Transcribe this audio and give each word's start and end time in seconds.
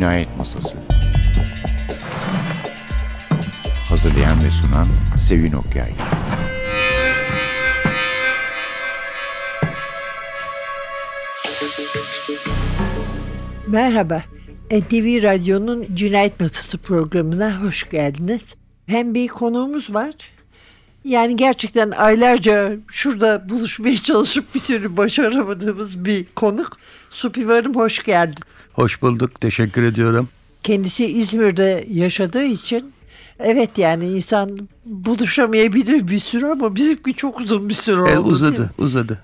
Cinayet 0.00 0.36
Masası 0.36 0.78
Hazırlayan 3.88 4.44
ve 4.44 4.50
sunan 4.50 4.86
Sevin 5.28 5.52
Okyay 5.52 5.92
Merhaba. 13.66 14.22
NTV 14.70 15.22
Radyo'nun 15.22 15.86
Cinayet 15.94 16.40
Masası 16.40 16.78
programına 16.78 17.60
hoş 17.62 17.88
geldiniz. 17.88 18.54
Hem 18.86 19.14
bir 19.14 19.28
konuğumuz 19.28 19.94
var. 19.94 20.14
Yani 21.04 21.36
gerçekten 21.36 21.90
aylarca 21.90 22.72
şurada 22.88 23.48
buluşmaya 23.48 23.96
çalışıp 23.96 24.54
bir 24.54 24.60
türlü 24.60 24.96
başaramadığımız 24.96 26.04
bir 26.04 26.26
konuk. 26.26 26.78
Supivarım 27.10 27.76
hoş 27.76 28.02
geldin. 28.02 28.42
Hoş 28.72 29.02
bulduk. 29.02 29.40
Teşekkür 29.40 29.82
ediyorum. 29.82 30.28
Kendisi 30.62 31.06
İzmir'de 31.06 31.84
yaşadığı 31.90 32.44
için 32.44 32.92
evet 33.38 33.78
yani 33.78 34.08
insan 34.08 34.68
buluşamayabilir 34.84 36.08
bir 36.08 36.18
süre 36.18 36.46
ama 36.46 36.74
bizimki 36.74 37.14
çok 37.14 37.40
uzun 37.40 37.68
bir 37.68 37.74
süre 37.74 38.00
oldu. 38.00 38.08
E, 38.08 38.12
değil 38.12 38.24
mi? 38.24 38.32
uzadı, 38.32 38.70
uzadı. 38.78 39.18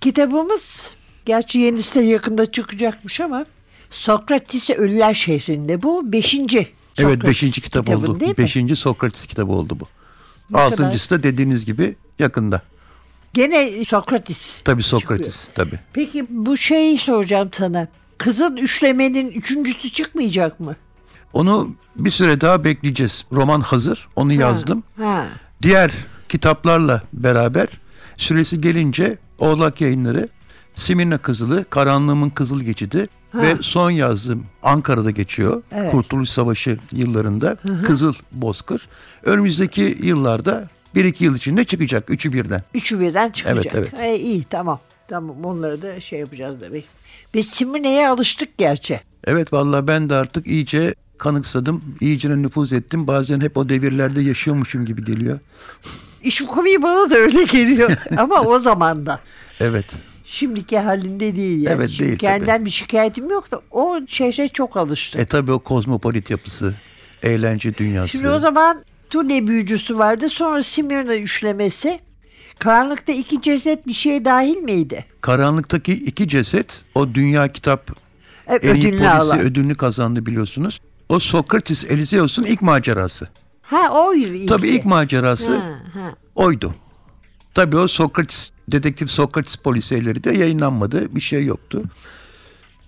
Kitabımız 0.00 0.80
gerçi 1.26 1.58
yenisi 1.58 1.94
de 1.94 2.00
yakında 2.04 2.46
çıkacakmış 2.52 3.20
ama 3.20 3.46
Sokrates 3.90 4.70
Ölüler 4.70 5.14
Şehri'nde 5.14 5.82
bu 5.82 6.12
beşinci. 6.12 6.58
Evet 6.58 6.68
Sokrates 6.96 7.24
beşinci 7.30 7.60
kitap 7.60 7.88
oldu. 7.88 8.20
Beşinci 8.38 8.76
Sokrates 8.76 9.26
kitabı 9.26 9.52
oldu 9.52 9.76
bu. 9.80 9.84
Ne 10.50 10.58
Altıncısı 10.58 11.10
da 11.10 11.22
dediğiniz 11.22 11.64
gibi 11.64 11.96
yakında. 12.18 12.62
Gene 13.34 13.84
Sokrates. 13.84 14.62
Tabii 14.64 14.82
Sokrates 14.82 15.48
tabii. 15.54 15.78
Peki 15.92 16.26
bu 16.30 16.56
şeyi 16.56 16.98
soracağım 16.98 17.50
sana. 17.52 17.88
Kızın 18.18 18.56
üçlemenin 18.56 19.28
üçüncüsü 19.30 19.90
çıkmayacak 19.90 20.60
mı? 20.60 20.76
Onu 21.32 21.74
bir 21.96 22.10
süre 22.10 22.40
daha 22.40 22.64
bekleyeceğiz. 22.64 23.24
Roman 23.32 23.60
hazır. 23.60 24.08
Onu 24.16 24.32
yazdım. 24.32 24.82
Ha. 24.98 25.26
Diğer 25.62 25.92
kitaplarla 26.28 27.02
beraber 27.12 27.66
süresi 28.16 28.60
gelince 28.60 29.18
Oğlak 29.38 29.80
Yayınları 29.80 30.28
Simirna 30.76 31.18
Kızılı, 31.18 31.64
Karanlığımın 31.70 32.30
Kızıl 32.30 32.60
Geçidi 32.60 33.06
ve 33.34 33.56
son 33.60 33.90
yazdığım 33.90 34.46
Ankara'da 34.62 35.10
geçiyor. 35.10 35.62
Evet. 35.72 35.90
Kurtuluş 35.90 36.30
Savaşı 36.30 36.78
yıllarında 36.92 37.56
Kızıl 37.86 38.14
Bozkır. 38.32 38.88
Önümüzdeki 39.24 39.98
yıllarda 40.02 40.68
bir 40.98 41.04
iki 41.04 41.24
yıl 41.24 41.36
içinde 41.36 41.64
çıkacak. 41.64 42.10
Üçü 42.10 42.32
birden. 42.32 42.62
Üçü 42.74 43.00
birden 43.00 43.30
çıkacak. 43.30 43.74
Evet, 43.74 43.92
evet. 43.92 44.00
E, 44.00 44.18
iyi 44.18 44.44
tamam. 44.44 44.80
Tamam 45.08 45.44
onları 45.44 45.82
da 45.82 46.00
şey 46.00 46.18
yapacağız 46.18 46.60
demek. 46.60 46.84
Biz 47.34 47.46
Simine'ye 47.46 48.08
alıştık 48.08 48.58
gerçi. 48.58 49.00
Evet 49.24 49.52
vallahi 49.52 49.86
ben 49.86 50.10
de 50.10 50.14
artık 50.14 50.46
iyice 50.46 50.94
kanıksadım. 51.18 51.96
iyice 52.00 52.28
nüfuz 52.28 52.72
ettim. 52.72 53.06
Bazen 53.06 53.40
hep 53.40 53.56
o 53.56 53.68
devirlerde 53.68 54.20
yaşıyormuşum 54.20 54.84
gibi 54.84 55.04
geliyor. 55.04 55.38
İşin 56.22 56.46
komiği 56.46 56.82
bana 56.82 57.10
da 57.10 57.14
öyle 57.14 57.44
geliyor. 57.44 57.90
Ama 58.16 58.40
o 58.40 58.58
zaman 58.58 59.06
da. 59.06 59.20
Evet. 59.60 59.86
Şimdiki 60.24 60.78
halinde 60.78 61.36
değil 61.36 61.62
yani. 61.62 61.74
Evet, 61.74 61.90
Şimdi 61.90 62.08
değil 62.08 62.18
Kendinden 62.18 62.64
bir 62.64 62.70
şikayetim 62.70 63.30
yok 63.30 63.50
da 63.50 63.60
o 63.70 64.00
şehre 64.08 64.48
çok 64.48 64.76
alıştım. 64.76 65.20
E 65.20 65.26
tabi 65.26 65.52
o 65.52 65.58
kozmopolit 65.58 66.30
yapısı, 66.30 66.74
eğlence 67.22 67.74
dünyası. 67.74 68.08
Şimdi 68.08 68.28
o 68.28 68.40
zaman 68.40 68.84
Tune 69.10 69.46
büyücüsü 69.46 69.98
vardı. 69.98 70.28
Sonra 70.28 70.62
Simyona 70.62 71.14
üçlemesi. 71.16 72.00
Karanlıkta 72.58 73.12
iki 73.12 73.42
ceset 73.42 73.86
bir 73.86 73.92
şeye 73.92 74.24
dahil 74.24 74.56
miydi? 74.56 75.04
Karanlıktaki 75.20 75.92
iki 75.92 76.28
ceset 76.28 76.82
o 76.94 77.14
dünya 77.14 77.48
kitap 77.48 77.90
iyi 78.62 78.70
ödülünü 78.70 78.90
polisi 78.98 79.08
alan. 79.08 79.40
ödülünü 79.40 79.74
kazandı 79.74 80.26
biliyorsunuz. 80.26 80.80
O 81.08 81.18
Sokrates 81.18 81.84
Eliseus'un 81.84 82.42
ilk 82.44 82.62
macerası. 82.62 83.28
Ha 83.62 83.88
o 83.92 84.14
ilk. 84.14 84.48
Tabii 84.48 84.68
ilk 84.68 84.84
macerası 84.84 85.56
Ha, 85.56 85.78
ha. 85.94 86.14
oydu. 86.34 86.74
Tabii 87.54 87.76
o 87.76 87.88
Sokrates, 87.88 88.50
dedektif 88.68 89.10
Sokrates 89.10 89.56
polisiyeleri 89.56 90.24
de 90.24 90.32
yayınlanmadı. 90.38 91.14
Bir 91.16 91.20
şey 91.20 91.44
yoktu. 91.44 91.82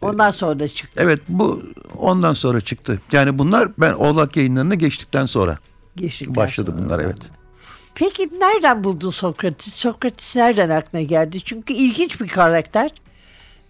Ondan 0.00 0.30
sonra 0.30 0.58
da 0.60 0.68
çıktı. 0.68 1.00
Evet 1.04 1.20
bu 1.28 1.62
ondan 1.96 2.34
sonra 2.34 2.60
çıktı. 2.60 3.00
Yani 3.12 3.38
bunlar 3.38 3.68
ben 3.78 3.92
Oğlak 3.92 4.36
yayınlarına 4.36 4.74
geçtikten 4.74 5.26
sonra 5.26 5.58
Geçtikten 5.96 6.36
başladı 6.36 6.74
bunlar 6.78 6.98
evet. 6.98 7.18
Peki 7.94 8.30
nereden 8.38 8.84
buldun 8.84 9.10
Sokrates? 9.10 9.74
Sokrates 9.74 10.36
nereden 10.36 10.70
aklına 10.70 11.02
geldi? 11.02 11.40
Çünkü 11.40 11.72
ilginç 11.72 12.20
bir 12.20 12.28
karakter. 12.28 12.90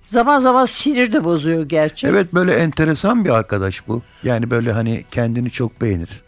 Zaman 0.06 0.40
zaman 0.40 0.64
sinir 0.64 1.12
de 1.12 1.24
bozuyor 1.24 1.68
gerçi. 1.68 2.06
Evet 2.06 2.34
böyle 2.34 2.54
enteresan 2.54 3.24
bir 3.24 3.30
arkadaş 3.30 3.88
bu. 3.88 4.02
Yani 4.22 4.50
böyle 4.50 4.72
hani 4.72 5.04
kendini 5.10 5.50
çok 5.50 5.80
beğenir. 5.80 6.22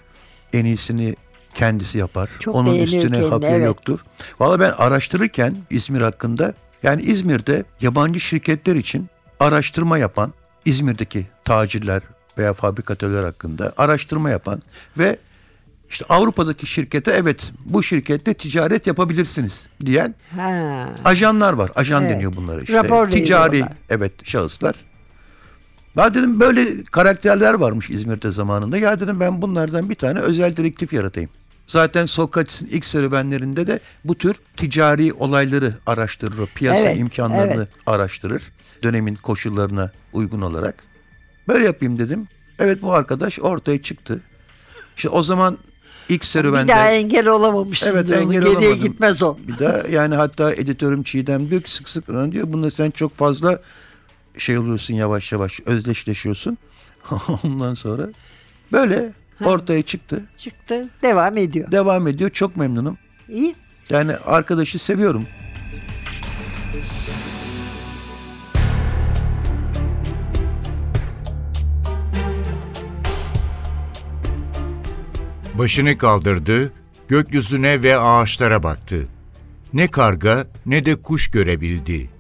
En 0.53 0.65
iyisini 0.65 1.17
kendisi 1.55 1.99
yapar. 1.99 2.31
Çok 2.41 2.55
Onun 2.55 2.75
üstüne 2.75 3.29
kendini, 3.29 3.47
evet. 3.47 3.67
yoktur. 3.67 4.01
Valla 4.41 4.61
ben 4.61 4.71
araştırırken 4.71 5.57
İzmir 5.71 6.01
hakkında 6.01 6.55
yani 6.83 7.03
İzmir'de 7.03 7.65
yabancı 7.81 8.21
şirketler 8.21 8.77
için 8.77 9.09
araştırma 9.41 9.99
yapan 9.99 10.33
İzmir'deki 10.65 11.27
tacirler 11.45 12.03
veya 12.39 12.53
fabrikatörler 12.53 13.25
hakkında 13.25 13.73
araştırma 13.77 14.31
yapan 14.31 14.63
ve 14.99 15.19
işte 15.93 16.05
Avrupa'daki 16.09 16.67
şirkete 16.67 17.11
evet 17.11 17.53
bu 17.65 17.83
şirkette 17.83 18.35
ticaret 18.35 18.87
yapabilirsiniz 18.87 19.67
diyen 19.87 20.15
Ha. 20.37 20.89
ajanlar 21.05 21.53
var. 21.53 21.71
Ajan 21.75 22.03
Evet. 22.03 22.15
deniyor 22.15 22.37
bunlara 22.37 22.61
işte. 22.61 22.75
Rapor 22.75 23.09
Ticari 23.11 23.53
veriyorlar. 23.53 23.77
evet 23.91 24.27
şahıslar. 24.27 24.75
Ben 25.97 26.15
dedim 26.15 26.41
böyle 26.41 26.85
karakterler 26.85 27.55
varmış 27.55 27.91
İzmir'de 27.91 28.31
zamanında. 28.31 28.79
Ya 28.79 29.01
dedim 29.01 29.21
ben 29.21 29.43
bunlardan 29.43 29.91
bir 29.91 29.95
tane 29.95 30.19
özel 30.21 30.57
dedektif 30.57 30.93
yaratayım. 30.93 31.31
Zaten 31.67 32.07
Sokrates'in 32.07 32.67
ilk 32.67 32.85
serüvenlerinde 32.85 33.67
de 33.67 33.81
bu 34.05 34.15
tür 34.19 34.37
ticari 34.57 35.13
olayları 35.13 35.75
araştırır. 35.87 36.39
o 36.39 36.47
Piyasa 36.47 36.81
Evet, 36.81 36.99
imkanlarını 37.01 37.55
evet. 37.55 37.69
araştırır. 37.87 38.43
Dönemin 38.83 39.15
koşullarına 39.15 39.91
uygun 40.13 40.41
olarak. 40.41 40.75
Böyle 41.49 41.65
yapayım 41.65 41.99
dedim. 41.99 42.29
Evet 42.59 42.83
bu 42.83 42.93
arkadaş 42.93 43.39
ortaya 43.41 43.83
çıktı. 43.83 44.21
İşte 44.97 45.09
o 45.09 45.23
zaman 45.23 45.59
ilk 46.09 46.25
serüvende... 46.25 46.73
Bir 46.73 46.77
daha 46.77 46.89
engel 46.91 47.27
olamamışsın 47.29 47.91
Evet 47.93 48.07
diyor. 48.07 48.19
engel 48.21 48.41
Geriye 48.43 48.59
olamadım. 48.59 48.85
gitmez 48.85 49.23
o. 49.23 49.37
Bir 49.49 49.59
daha 49.59 49.89
yani 49.91 50.15
hatta 50.15 50.53
editörüm 50.53 51.03
Çiğdem 51.03 51.51
diyor 51.51 51.63
ki 51.63 51.75
sık 51.75 51.89
sık 51.89 52.09
bana 52.09 52.33
diyor 52.33 52.53
bunda 52.53 52.71
sen 52.71 52.91
çok 52.91 53.15
fazla 53.15 53.63
şey 54.39 54.59
oluyorsun 54.59 54.95
yavaş 54.95 55.33
yavaş 55.33 55.61
özdeşleşiyorsun. 55.67 56.59
Ondan 57.45 57.75
sonra 57.75 58.09
böyle 58.73 59.13
ortaya 59.45 59.83
çıktı. 59.83 60.23
Çıktı. 60.37 60.89
Devam 61.03 61.37
ediyor. 61.39 61.71
Devam 61.71 62.07
ediyor. 62.07 62.31
Çok 62.31 62.57
memnunum. 62.57 62.99
İyi. 63.29 63.55
Yani 63.91 64.17
arkadaşı 64.17 64.79
seviyorum. 64.79 65.27
Başını 75.59 75.99
kaldırdı, 75.99 76.73
gökyüzüne 77.09 77.83
ve 77.83 77.99
ağaçlara 77.99 78.63
baktı. 78.63 79.09
Ne 79.73 79.89
karga 79.89 80.47
ne 80.67 80.85
de 80.85 80.95
kuş 80.97 81.31
görebildi. 81.31 82.11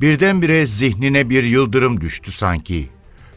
Birdenbire 0.00 0.66
zihnine 0.66 1.30
bir 1.30 1.44
yıldırım 1.44 2.00
düştü 2.00 2.30
sanki. 2.30 2.88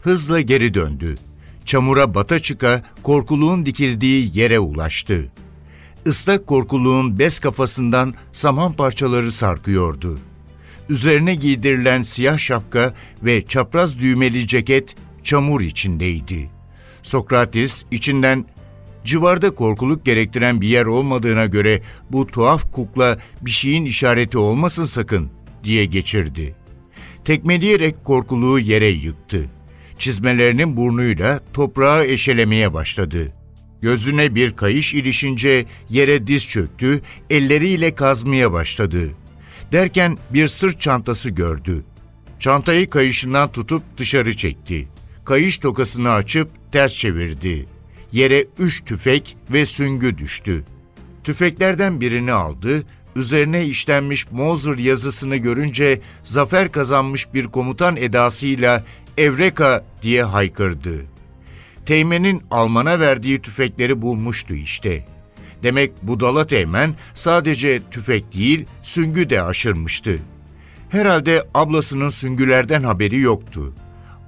Hızla 0.02 0.40
geri 0.40 0.74
döndü. 0.74 1.16
Çamura 1.64 2.14
bata 2.14 2.38
çıka 2.38 2.82
korkuluğun 3.02 3.66
dikildiği 3.66 4.38
yere 4.38 4.58
ulaştı. 4.58 5.32
Islak 6.06 6.46
korkuluğun 6.46 7.18
bez 7.18 7.38
kafasından 7.38 8.14
saman 8.32 8.72
parçaları 8.72 9.32
sarkıyordu. 9.32 10.18
Üzerine 10.88 11.34
giydirilen 11.34 12.02
siyah 12.02 12.38
şapka 12.38 12.94
ve 13.22 13.46
çapraz 13.46 13.98
düğmeli 13.98 14.46
ceket 14.46 14.96
çamur 15.22 15.60
içindeydi. 15.60 16.50
Sokrates 17.02 17.84
içinden 17.90 18.44
civarda 19.04 19.54
korkuluk 19.54 20.04
gerektiren 20.04 20.60
bir 20.60 20.68
yer 20.68 20.86
olmadığına 20.86 21.46
göre 21.46 21.82
bu 22.10 22.26
tuhaf 22.26 22.72
kukla 22.72 23.18
bir 23.40 23.50
şeyin 23.50 23.84
işareti 23.84 24.38
olmasın 24.38 24.84
sakın 24.84 25.30
diye 25.64 25.84
geçirdi. 25.84 26.54
Tekmeleyerek 27.24 28.04
korkuluğu 28.04 28.58
yere 28.58 28.88
yıktı. 28.88 29.50
Çizmelerinin 29.98 30.76
burnuyla 30.76 31.40
toprağı 31.52 32.04
eşelemeye 32.04 32.74
başladı. 32.74 33.32
Gözüne 33.82 34.34
bir 34.34 34.56
kayış 34.56 34.94
ilişince 34.94 35.66
yere 35.88 36.26
diz 36.26 36.48
çöktü, 36.48 37.00
elleriyle 37.30 37.94
kazmaya 37.94 38.52
başladı. 38.52 39.10
Derken 39.72 40.18
bir 40.30 40.48
sırt 40.48 40.80
çantası 40.80 41.30
gördü. 41.30 41.84
Çantayı 42.38 42.90
kayışından 42.90 43.52
tutup 43.52 43.82
dışarı 43.98 44.36
çekti. 44.36 44.88
Kayış 45.24 45.58
tokasını 45.58 46.10
açıp 46.12 46.48
ters 46.72 46.94
çevirdi. 46.94 47.73
Yere 48.14 48.44
üç 48.58 48.84
tüfek 48.84 49.36
ve 49.52 49.66
süngü 49.66 50.18
düştü. 50.18 50.64
Tüfeklerden 51.24 52.00
birini 52.00 52.32
aldı, 52.32 52.82
üzerine 53.16 53.64
işlenmiş 53.64 54.30
Moser 54.30 54.78
yazısını 54.78 55.36
görünce 55.36 56.00
zafer 56.22 56.72
kazanmış 56.72 57.34
bir 57.34 57.44
komutan 57.44 57.96
edasıyla 57.96 58.84
Evreka 59.18 59.84
diye 60.02 60.22
haykırdı. 60.22 61.02
Teğmen'in 61.86 62.42
Alman'a 62.50 63.00
verdiği 63.00 63.42
tüfekleri 63.42 64.02
bulmuştu 64.02 64.54
işte. 64.54 65.06
Demek 65.62 65.92
budala 66.02 66.46
Teğmen 66.46 66.94
sadece 67.14 67.82
tüfek 67.90 68.34
değil, 68.34 68.66
süngü 68.82 69.30
de 69.30 69.42
aşırmıştı. 69.42 70.18
Herhalde 70.88 71.44
ablasının 71.54 72.08
süngülerden 72.08 72.82
haberi 72.82 73.20
yoktu. 73.20 73.74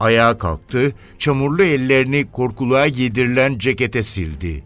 Ayağa 0.00 0.38
kalktı, 0.38 0.92
çamurlu 1.18 1.62
ellerini 1.62 2.26
korkuluğa 2.32 2.86
yedirilen 2.86 3.58
cekete 3.58 4.02
sildi. 4.02 4.64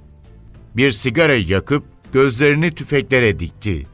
Bir 0.77 0.93
sigara 0.93 1.35
yakıp 1.35 1.85
gözlerini 2.13 2.75
tüfeklere 2.75 3.39
dikti. 3.39 3.87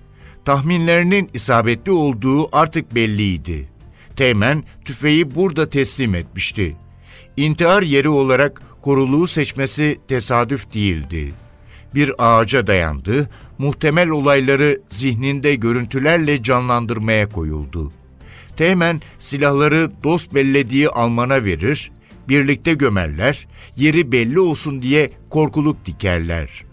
Tahminlerinin 0.45 1.31
isabetli 1.35 1.93
olduğu 1.93 2.57
artık 2.57 2.95
belliydi. 2.95 3.69
Teğmen 4.17 4.63
tüfeği 4.85 5.35
burada 5.35 5.71
teslim 5.71 6.15
etmişti. 6.15 6.77
İntihar 7.37 7.83
yeri 7.83 8.09
olarak 8.09 8.63
koruluğu 8.83 9.27
seçmesi 9.27 9.99
tesadüf 10.09 10.75
değildi. 10.75 11.33
Bir 11.95 12.13
ağaca 12.19 12.67
dayandı, 12.67 13.31
muhtemel 13.59 14.09
olayları 14.09 14.81
zihninde 14.89 15.55
görüntülerle 15.55 16.43
canlandırmaya 16.43 17.29
koyuldu. 17.29 17.93
Teğmen 18.57 19.03
silahları 19.19 19.91
dost 20.05 20.35
bellediği 20.35 20.89
Alman'a 20.89 21.45
verir, 21.45 21.91
birlikte 22.29 22.75
gömerler, 22.75 23.49
yeri 23.77 24.13
belli 24.13 24.41
olsun 24.41 24.83
diye 24.83 25.11
korkuluk 25.31 25.87
dikerler. 25.87 26.65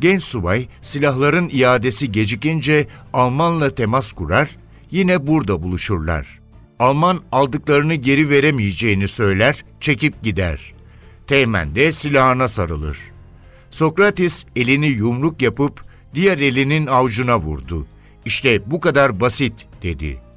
Genç 0.00 0.24
subay 0.24 0.68
silahların 0.82 1.48
iadesi 1.52 2.12
gecikince 2.12 2.86
Almanla 3.12 3.74
temas 3.74 4.12
kurar, 4.12 4.56
yine 4.90 5.26
burada 5.26 5.62
buluşurlar. 5.62 6.40
Alman 6.78 7.20
aldıklarını 7.32 7.94
geri 7.94 8.30
veremeyeceğini 8.30 9.08
söyler, 9.08 9.64
çekip 9.80 10.22
gider. 10.22 10.74
Teğmen 11.26 11.74
de 11.74 11.92
silahına 11.92 12.48
sarılır. 12.48 12.98
Sokrates 13.70 14.46
elini 14.56 14.88
yumruk 14.88 15.42
yapıp 15.42 15.84
diğer 16.14 16.38
elinin 16.38 16.86
avucuna 16.86 17.38
vurdu. 17.40 17.86
İşte 18.24 18.70
bu 18.70 18.80
kadar 18.80 19.20
basit 19.20 19.66
dedi. 19.82 20.27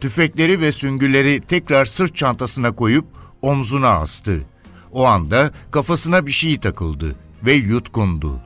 Tüfekleri 0.00 0.60
ve 0.60 0.72
süngüleri 0.72 1.40
tekrar 1.40 1.84
sırt 1.84 2.16
çantasına 2.16 2.74
koyup 2.74 3.04
omzuna 3.42 3.88
astı. 3.88 4.40
O 4.92 5.06
anda 5.06 5.50
kafasına 5.70 6.26
bir 6.26 6.30
şey 6.30 6.60
takıldı 6.60 7.16
ve 7.44 7.52
yutkundu. 7.52 8.40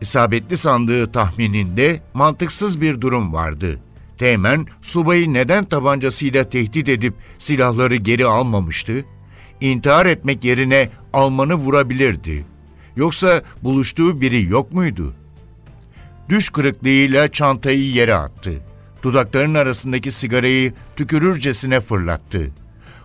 İsabetli 0.00 0.56
sandığı 0.56 1.12
tahmininde 1.12 2.02
mantıksız 2.14 2.80
bir 2.80 3.00
durum 3.00 3.32
vardı. 3.32 3.80
Teğmen, 4.18 4.66
subayı 4.80 5.32
neden 5.32 5.64
tabancasıyla 5.64 6.48
tehdit 6.48 6.88
edip 6.88 7.14
silahları 7.38 7.96
geri 7.96 8.26
almamıştı? 8.26 9.04
İntihar 9.60 10.06
etmek 10.06 10.44
yerine 10.44 10.88
Alman'ı 11.12 11.54
vurabilirdi. 11.54 12.44
Yoksa 12.96 13.42
buluştuğu 13.62 14.20
biri 14.20 14.42
yok 14.44 14.72
muydu? 14.72 15.14
Düş 16.28 16.50
kırıklığıyla 16.50 17.28
çantayı 17.28 17.90
yere 17.90 18.14
attı. 18.14 18.71
Dudaklarının 19.02 19.54
arasındaki 19.54 20.10
sigarayı 20.10 20.72
tükürürcesine 20.96 21.80
fırlattı. 21.80 22.50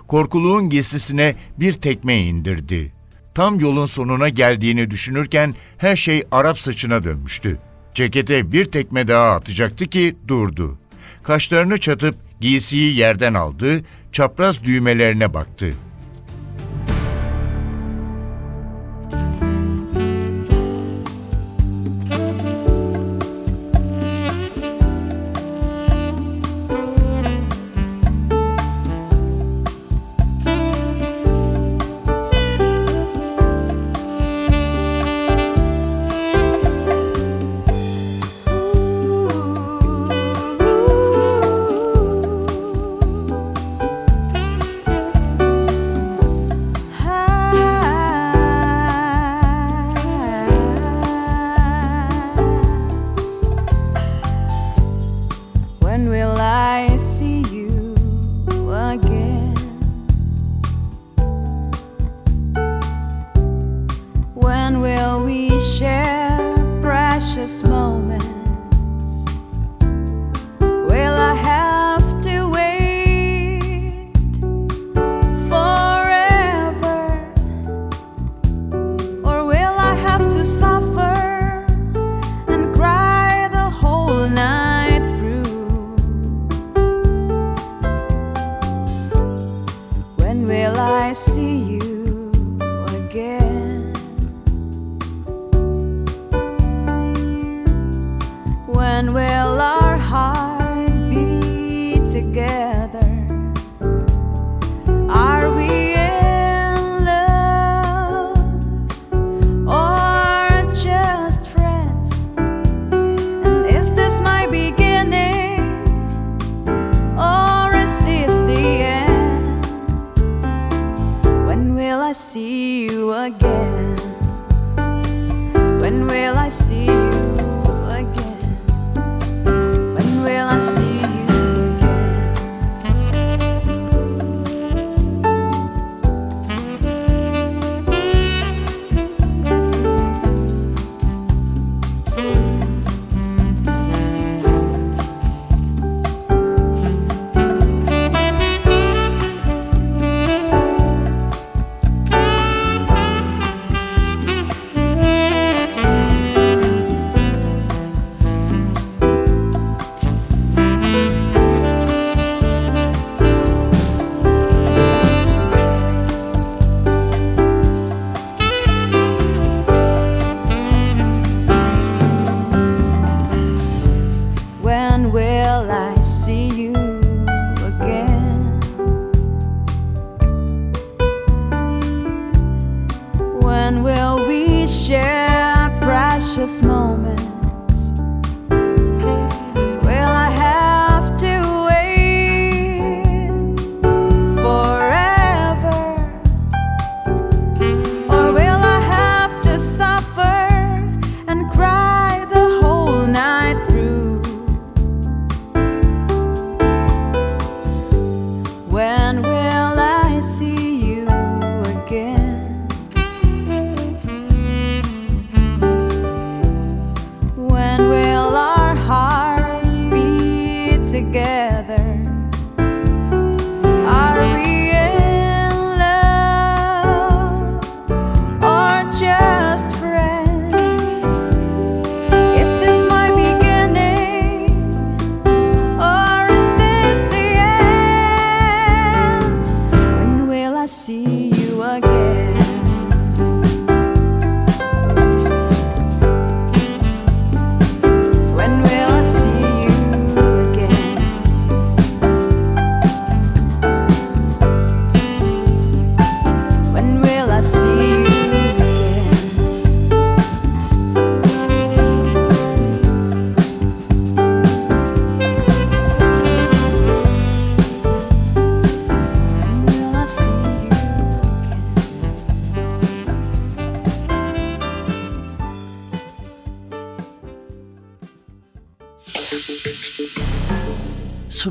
Korkuluğun 0.07 0.69
giysisine 0.69 1.35
bir 1.59 1.73
tekme 1.73 2.17
indirdi. 2.17 2.93
Tam 3.33 3.59
yolun 3.59 3.85
sonuna 3.85 4.29
geldiğini 4.29 4.91
düşünürken 4.91 5.53
her 5.77 5.95
şey 5.95 6.23
Arap 6.31 6.59
saçına 6.59 7.03
dönmüştü. 7.03 7.59
Cekete 7.93 8.51
bir 8.51 8.71
tekme 8.71 9.07
daha 9.07 9.35
atacaktı 9.35 9.87
ki 9.87 10.15
durdu. 10.27 10.79
Kaşlarını 11.23 11.77
çatıp 11.77 12.15
giysiyi 12.41 12.95
yerden 12.95 13.33
aldı, 13.33 13.81
çapraz 14.11 14.63
düğmelerine 14.63 15.33
baktı. 15.33 15.73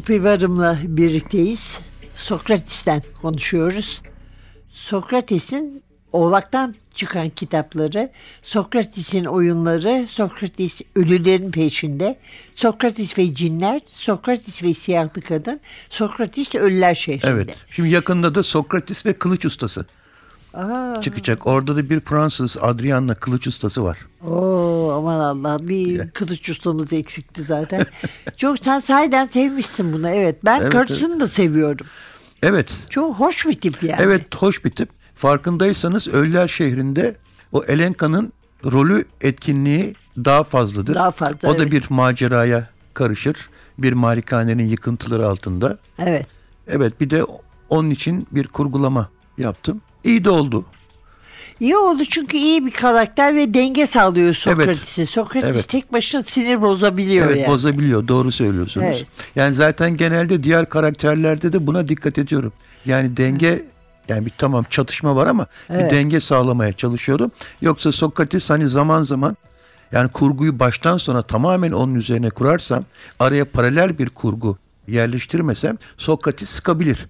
Supi 0.07 0.25
Varım'la 0.25 0.79
birlikteyiz. 0.85 1.79
Sokrates'ten 2.17 3.03
konuşuyoruz. 3.23 4.03
Sokrates'in 4.73 5.83
Oğlak'tan 6.13 6.75
çıkan 6.95 7.31
kitapları, 7.31 8.13
Sokrates'in 8.43 9.25
oyunları, 9.25 10.07
Sokrates 10.09 10.81
ölülerin 10.97 11.51
peşinde, 11.51 12.19
Sokrates 12.55 13.19
ve 13.19 13.35
cinler, 13.35 13.81
Sokrates 13.91 14.63
ve 14.63 14.75
siyahlı 14.75 15.21
kadın, 15.21 15.61
Sokrates 15.91 16.55
ölüler 16.55 16.95
şehrinde. 16.95 17.27
Evet. 17.27 17.55
Şimdi 17.71 17.89
yakında 17.89 18.35
da 18.35 18.43
Sokrates 18.43 19.07
ve 19.07 19.13
kılıç 19.13 19.47
ustası 19.47 19.87
Aa, 20.57 21.01
çıkacak. 21.01 21.47
Orada 21.47 21.77
da 21.77 21.91
bir 21.91 22.01
Fransız 22.01 22.57
Adrian'la 22.61 23.15
kılıç 23.15 23.47
ustası 23.47 23.85
var. 23.85 23.99
Oo, 24.27 24.93
aman 24.93 25.21
Allah 25.21 25.69
bir 25.69 26.11
kılıç 26.11 26.49
ustamız 26.49 26.93
eksikti 26.93 27.43
zaten. 27.43 27.87
Çok 28.37 28.59
sen 28.59 28.79
sahiden 28.79 29.27
sevmişsin 29.27 29.93
bunu 29.93 30.09
evet. 30.09 30.45
Ben 30.45 30.61
Evet, 30.61 30.73
karısını 30.73 31.21
da 31.21 31.27
seviyorum. 31.27 31.87
Evet. 32.43 32.77
Çok 32.91 33.17
hoş 33.17 33.47
bir 33.47 33.55
tip 33.55 33.83
yani. 33.83 34.01
Evet 34.03 34.35
hoş 34.35 34.65
bir 34.65 34.71
tip. 34.71 34.89
Farkındaysanız 35.15 36.09
Ölüler 36.09 36.49
Şehri'nde 36.49 37.17
o 37.53 37.65
Elenka'nın 37.65 38.33
rolü 38.65 39.05
etkinliği 39.21 39.95
daha 40.17 40.45
fazladır. 40.45 40.95
Daha 40.95 41.11
fazla, 41.11 41.49
O 41.49 41.59
da 41.59 41.63
evet. 41.63 41.73
bir 41.73 41.87
maceraya 41.91 42.69
karışır. 42.95 43.49
Bir 43.79 43.93
malikanenin 43.93 44.67
yıkıntıları 44.67 45.29
altında. 45.29 45.79
Evet. 45.99 46.27
Evet 46.69 47.01
bir 47.01 47.11
de 47.11 47.25
onun 47.69 47.91
için 47.91 48.27
bir 48.31 48.47
kurgulama 48.47 49.09
yaptım. 49.39 49.81
İyi 50.07 50.25
de 50.25 50.31
oldu. 50.31 50.65
İyi 51.61 51.77
oldu 51.77 52.03
çünkü 52.11 52.37
iyi 52.37 52.67
bir 52.67 52.71
karakter 52.71 53.35
ve 53.37 53.55
denge 53.55 53.87
sağlıyor 53.87 54.35
Sokrates'e. 54.35 55.07
Sokrates 55.07 55.57
Evet. 55.57 55.69
tek 55.69 55.93
başına 55.93 56.23
sinir 56.23 56.63
bozabiliyor 56.63 57.27
Evet 57.27 57.37
yani. 57.37 57.49
bozabiliyor 57.51 58.09
doğru 58.09 58.33
söylüyorsunuz. 58.33 58.87
Evet. 58.91 59.07
Yani 59.37 59.55
zaten 59.55 59.97
genelde 59.97 60.43
diğer 60.43 60.69
karakterlerde 60.69 61.53
de 61.53 61.67
buna 61.67 61.89
dikkat 61.89 62.19
ediyorum. 62.19 62.53
Yani 62.87 63.17
denge 63.17 63.65
yani 64.09 64.27
bir 64.27 64.33
tamam 64.39 64.65
çatışma 64.71 65.17
var 65.17 65.27
ama 65.27 65.47
Evet. 65.71 65.93
bir 65.93 65.97
denge 65.97 66.21
sağlamaya 66.21 66.73
çalışıyorum. 66.73 67.31
Yoksa 67.63 67.93
Sokrates 67.93 68.51
hani 68.51 68.69
zaman 68.69 69.03
zaman 69.03 69.37
yani 69.93 70.09
kurguyu 70.11 70.59
baştan 70.59 70.97
sona 70.97 71.23
tamamen 71.23 71.73
onun 71.73 71.95
üzerine 71.95 72.31
kurarsam 72.31 72.85
araya 73.19 73.45
paralel 73.45 73.99
bir 73.99 74.09
kurgu 74.09 74.59
yerleştirmesem 74.89 75.79
Sokrates 75.99 76.51
sıkabilir. 76.51 77.07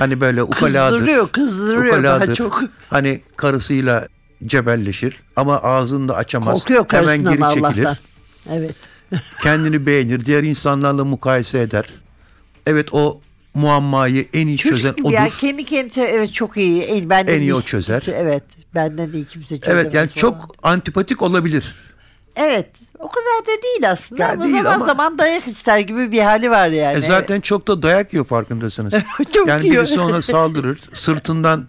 Hani 0.00 0.20
böyle 0.20 0.42
ukaladır. 0.42 0.98
Kızdırıyor, 0.98 1.28
kızdırıyor 1.28 2.04
daha 2.04 2.16
ukaladır. 2.16 2.34
çok. 2.34 2.62
Hani 2.90 3.20
karısıyla 3.36 4.08
cebelleşir 4.46 5.16
ama 5.36 5.56
ağzını 5.56 6.08
da 6.08 6.16
açamaz. 6.16 6.58
Korkuyor 6.58 6.86
Hemen 6.88 7.24
geri 7.24 7.32
çekilir 7.32 7.84
Allah'tan. 7.84 7.96
Evet. 8.50 8.74
kendini 9.42 9.86
beğenir, 9.86 10.24
diğer 10.24 10.42
insanlarla 10.42 11.04
mukayese 11.04 11.60
eder. 11.60 11.84
Evet 12.66 12.94
o 12.94 13.20
muammayı 13.54 14.26
en 14.32 14.46
iyi 14.46 14.58
çözen 14.58 14.80
Çocuk 14.80 14.96
gibi 14.96 15.06
odur. 15.06 15.14
ya 15.14 15.28
kendi 15.28 15.64
kendisi 15.64 16.00
evet 16.00 16.32
çok 16.32 16.56
iyi. 16.56 16.82
En, 16.82 17.10
benden 17.10 17.32
En 17.32 17.40
iyi 17.40 17.54
o 17.54 17.62
çözer. 17.62 18.02
Evet. 18.14 18.44
Benden 18.74 19.12
iyi 19.12 19.24
kimse 19.24 19.58
çözemez. 19.58 19.84
Evet 19.84 19.94
yani 19.94 20.08
falan. 20.08 20.20
çok 20.20 20.54
antipatik 20.62 21.22
olabilir. 21.22 21.74
Evet. 22.40 22.66
O 22.98 23.08
kadar 23.08 23.46
da 23.46 23.62
değil 23.62 23.90
aslında 23.90 24.22
Ya 24.22 24.32
ama 24.32 24.44
değil 24.44 24.56
zaman 24.56 24.74
ama- 24.74 24.84
zaman 24.86 25.18
dayak 25.18 25.46
ister 25.46 25.78
gibi 25.78 26.12
bir 26.12 26.20
hali 26.22 26.50
var 26.50 26.68
yani. 26.68 26.98
E 26.98 27.00
zaten 27.02 27.40
çok 27.40 27.68
da 27.68 27.82
dayak 27.82 28.12
yiyor 28.12 28.24
farkındasınız. 28.26 28.94
Çok 29.32 29.48
yani 29.48 29.66
yiyor. 29.66 29.82
birisi 29.82 30.00
ona 30.00 30.22
saldırır, 30.22 30.80
sırtından 30.92 31.68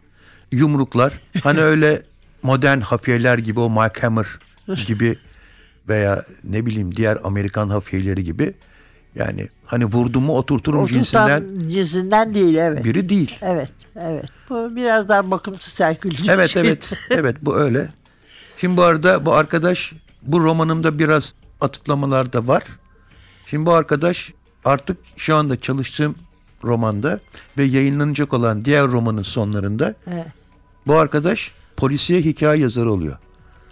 yumruklar. 0.52 1.14
Hani 1.44 1.62
öyle 1.62 2.02
modern 2.44 2.80
hafiyeler 2.80 3.38
gibi 3.38 3.60
o 3.60 3.70
Mike 3.70 4.02
Hammer 4.02 4.28
gibi 4.88 5.16
veya 5.90 6.24
ne 6.44 6.66
bileyim 6.66 6.96
diğer 6.96 7.18
Amerikan 7.24 7.70
hafiyeleri 7.70 8.24
gibi. 8.24 8.54
Yani 9.16 9.48
hani 9.66 9.86
vurdu 9.86 10.22
mu 10.22 10.38
oturturum 10.38 10.80
Oturtan 10.80 10.98
cinsinden 10.98 11.70
cinsinden 11.70 12.34
değil 12.34 12.56
evet. 12.56 12.86
biri 12.86 13.10
değil. 13.10 13.38
Evet, 13.42 13.72
evet. 13.96 14.26
Bu 14.50 14.76
biraz 14.76 15.10
daha 15.10 15.32
bakımsız 15.32 15.80
Herkül'ün 15.80 16.30
Evet 16.30 16.50
şey. 16.50 16.62
evet 16.62 16.90
evet 17.10 17.36
bu 17.42 17.58
öyle. 17.58 17.90
Şimdi 18.58 18.78
bu 18.78 18.84
arada 18.84 19.26
bu 19.26 19.34
arkadaş 19.34 19.94
bu 20.22 20.42
romanımda 20.42 21.00
biraz 21.00 21.36
atıklamalar 21.62 22.34
da 22.34 22.48
var. 22.48 22.64
Şimdi 23.48 23.66
bu 23.66 23.74
arkadaş 23.74 24.34
artık 24.66 24.98
şu 25.18 25.36
anda 25.36 25.60
çalıştığım 25.60 26.16
romanda 26.64 27.20
ve 27.58 27.64
yayınlanacak 27.64 28.34
olan 28.34 28.66
diğer 28.66 28.88
romanın 28.88 29.24
sonlarında 29.24 29.96
Evet. 30.14 30.26
bu 30.88 30.96
arkadaş 30.98 31.52
polisiye 31.78 32.22
hikaye 32.22 32.62
yazarı 32.62 32.92
oluyor. 32.92 33.18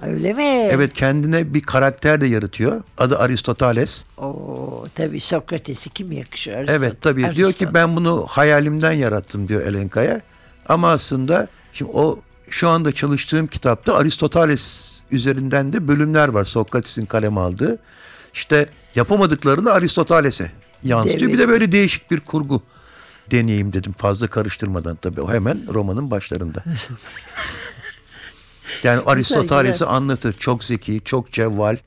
Öyle 0.01 0.33
mi? 0.33 0.43
Evet 0.43 0.93
kendine 0.93 1.53
bir 1.53 1.61
karakter 1.61 2.21
de 2.21 2.27
yaratıyor. 2.27 2.83
Adı 2.97 3.19
Aristoteles. 3.19 4.03
Oo, 4.17 4.83
tabii 4.95 5.19
Sokrates'i 5.19 5.89
kim 5.89 6.11
yakışıyor? 6.11 6.65
Evet 6.67 7.01
tabii 7.01 7.35
diyor 7.35 7.53
ki 7.53 7.73
ben 7.73 7.95
bunu 7.95 8.25
hayalimden 8.29 8.91
yarattım 8.91 9.47
diyor 9.47 9.61
Elenka'ya. 9.61 10.21
Ama 10.69 10.91
aslında 10.91 11.47
şimdi 11.73 11.91
o 11.93 12.19
şu 12.49 12.69
anda 12.69 12.91
çalıştığım 12.91 13.47
kitapta 13.47 13.95
Aristoteles 13.95 14.91
üzerinden 15.11 15.73
de 15.73 15.87
bölümler 15.87 16.27
var 16.27 16.45
Sokrates'in 16.45 17.05
kaleme 17.05 17.39
aldığı. 17.39 17.79
İşte 18.33 18.69
yapamadıklarını 18.95 19.71
Aristoteles'e 19.71 20.51
yansıtıyor. 20.83 21.19
Demek. 21.19 21.33
Bir 21.33 21.39
de 21.39 21.47
böyle 21.49 21.71
değişik 21.71 22.11
bir 22.11 22.19
kurgu 22.19 22.61
deneyeyim 23.31 23.73
dedim 23.73 23.93
fazla 23.97 24.27
karıştırmadan 24.27 24.95
tabii. 24.95 25.27
Hemen 25.27 25.59
romanın 25.73 26.11
başlarında. 26.11 26.63
Yani 28.83 29.01
Aristoteles'i 29.05 29.85
anlatır. 29.85 30.33
Çok 30.33 30.63
zeki, 30.63 31.01
çok 31.05 31.31
cevval 31.31 31.77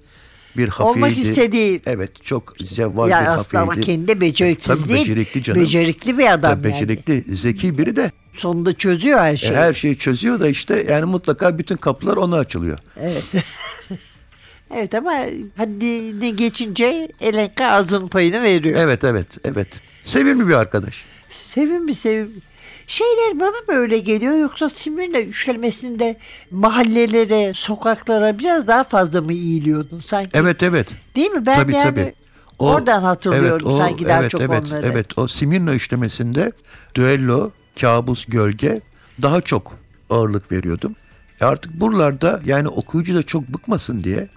bir 0.57 0.69
hafiydi. 0.69 1.05
Olmak 1.05 1.19
istediği 1.19 1.83
Evet 1.87 2.23
çok 2.25 2.59
cevval 2.59 3.09
yani 3.11 3.23
bir 3.23 3.31
aslında 3.31 3.63
ama 3.63 3.73
hafiydi. 3.73 3.87
kendi 3.87 4.21
beceriksiz 4.21 4.79
Tabii 4.79 4.89
değil. 4.89 5.01
becerikli 5.01 5.43
canım. 5.43 5.63
Becerikli 5.63 6.19
bir 6.19 6.33
adam 6.33 6.51
Tabii 6.57 6.69
yani. 6.69 6.75
becerikli, 6.89 7.37
zeki 7.37 7.79
biri 7.79 7.97
de 7.97 8.13
Sonunda 8.35 8.75
çözüyor 8.75 9.21
her 9.21 9.33
e, 9.33 9.37
şeyi. 9.37 9.55
her 9.55 9.75
şeyi 9.75 9.99
çözüyor 9.99 10.41
da 10.41 10.49
işte 10.49 10.87
yani 10.91 11.05
mutlaka 11.05 11.59
bütün 11.59 11.77
kapılar 11.77 12.17
ona 12.17 12.37
açılıyor. 12.37 12.79
Evet. 13.01 13.25
evet 14.75 14.95
ama 14.95 15.13
haddini 15.57 16.37
geçince 16.37 17.09
Elenka 17.21 17.67
ağzının 17.67 18.09
payını 18.09 18.43
veriyor. 18.43 18.79
Evet 18.79 19.05
evet 19.05 19.27
evet. 19.45 19.69
Sevimli 20.05 20.49
bir 20.49 20.55
arkadaş. 20.55 21.05
Sevimli 21.29 21.95
sevimli. 21.95 22.41
Şeyler 22.87 23.41
bana 23.41 23.51
mı 23.51 23.81
öyle 23.81 23.99
geliyor 23.99 24.37
yoksa 24.37 24.69
Simir'le 24.69 25.27
üçlemesinde 25.29 26.17
mahallelere, 26.51 27.53
sokaklara 27.55 28.39
biraz 28.39 28.69
daha 28.69 28.85
fazla 28.85 29.21
mı 29.21 29.33
iyiliyordun 29.33 30.03
sanki? 30.07 30.31
Evet 30.35 30.63
evet. 30.63 30.89
Değil 31.17 31.31
mi? 31.31 31.47
Ben 31.47 31.57
tabii 31.57 31.73
yani 31.73 31.85
tabii. 31.85 32.15
oradan 32.59 33.03
hatırlıyorum 33.03 33.67
evet, 33.67 33.67
o- 33.67 33.77
sanki 33.77 34.09
daha 34.09 34.21
evet, 34.21 34.31
çok 34.31 34.41
evet, 34.41 34.65
onları. 34.67 34.87
Evet 34.87 35.19
o 35.19 35.29
Simirna 35.29 35.75
işlemesinde 35.75 36.53
düello, 36.95 37.51
kabus, 37.81 38.25
gölge 38.25 38.81
daha 39.23 39.41
çok 39.41 39.79
ağırlık 40.11 40.53
veriyordum. 40.53 40.97
E 41.41 41.45
artık 41.45 41.81
buralarda 41.81 42.41
yani 42.45 42.69
okuyucu 42.69 43.15
da 43.15 43.23
çok 43.23 43.49
bıkmasın 43.49 44.01
diye 44.01 44.29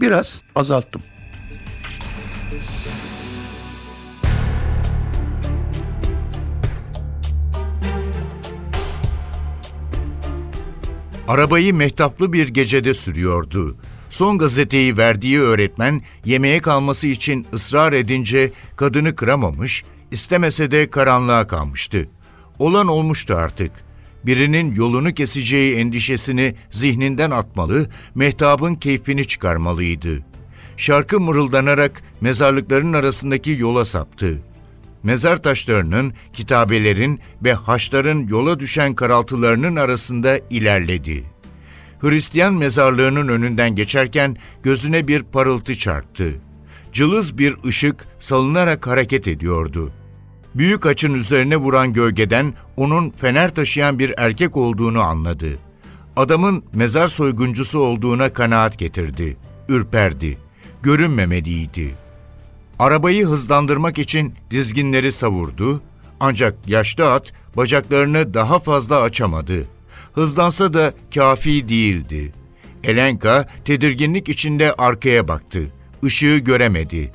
biraz 0.00 0.40
azalttım. 0.54 1.02
Arabayı 11.28 11.74
mehtaplı 11.74 12.32
bir 12.32 12.48
gecede 12.48 12.94
sürüyordu. 12.94 13.76
Son 14.08 14.38
gazeteyi 14.38 14.96
verdiği 14.96 15.40
öğretmen 15.40 16.02
yemeğe 16.24 16.60
kalması 16.60 17.06
için 17.06 17.46
ısrar 17.52 17.92
edince 17.92 18.52
kadını 18.76 19.16
kıramamış, 19.16 19.84
istemese 20.10 20.70
de 20.70 20.90
karanlığa 20.90 21.46
kalmıştı. 21.46 22.08
Olan 22.58 22.88
olmuştu 22.88 23.34
artık. 23.34 23.72
Birinin 24.26 24.74
yolunu 24.74 25.14
keseceği 25.14 25.76
endişesini 25.76 26.54
zihninden 26.70 27.30
atmalı, 27.30 27.86
mehtabın 28.14 28.74
keyfini 28.74 29.26
çıkarmalıydı. 29.26 30.24
Şarkı 30.76 31.20
mırıldanarak 31.20 32.02
mezarlıkların 32.20 32.92
arasındaki 32.92 33.50
yola 33.50 33.84
saptı. 33.84 34.38
Mezar 35.02 35.42
taşlarının, 35.42 36.12
kitabelerin 36.32 37.20
ve 37.44 37.52
haçların 37.52 38.28
yola 38.28 38.60
düşen 38.60 38.94
karaltılarının 38.94 39.76
arasında 39.76 40.40
ilerledi. 40.50 41.24
Hristiyan 42.00 42.54
mezarlığının 42.54 43.28
önünden 43.28 43.74
geçerken 43.74 44.36
gözüne 44.62 45.08
bir 45.08 45.22
parıltı 45.22 45.76
çarptı. 45.76 46.34
Cılız 46.92 47.38
bir 47.38 47.56
ışık 47.66 48.06
salınarak 48.18 48.86
hareket 48.86 49.28
ediyordu. 49.28 49.92
Büyük 50.58 50.86
açın 50.86 51.14
üzerine 51.14 51.56
vuran 51.56 51.92
gölgeden 51.92 52.54
onun 52.76 53.10
fener 53.10 53.54
taşıyan 53.54 53.98
bir 53.98 54.14
erkek 54.16 54.56
olduğunu 54.56 55.00
anladı. 55.00 55.58
Adamın 56.16 56.64
mezar 56.74 57.08
soyguncusu 57.08 57.78
olduğuna 57.78 58.32
kanaat 58.32 58.78
getirdi. 58.78 59.36
Ürperdi. 59.68 60.38
Görünmemeliydi. 60.82 61.94
Arabayı 62.78 63.26
hızlandırmak 63.26 63.98
için 63.98 64.34
dizginleri 64.50 65.12
savurdu 65.12 65.82
ancak 66.20 66.68
yaşlı 66.68 67.12
at 67.12 67.32
bacaklarını 67.56 68.34
daha 68.34 68.58
fazla 68.58 69.00
açamadı. 69.02 69.64
Hızlansa 70.12 70.74
da 70.74 70.92
kafi 71.14 71.68
değildi. 71.68 72.32
Elenka 72.84 73.48
tedirginlik 73.64 74.28
içinde 74.28 74.72
arkaya 74.72 75.28
baktı. 75.28 75.72
ışığı 76.04 76.38
göremedi. 76.38 77.12